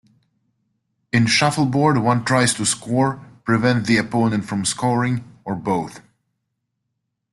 [1.13, 5.99] In shuffleboard, one tries to score, prevent the opponent from scoring, or both.